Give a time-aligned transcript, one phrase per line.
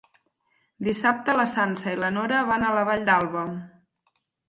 [0.87, 3.49] Dissabte na Sança i na Nora van a la Vall d'Alba.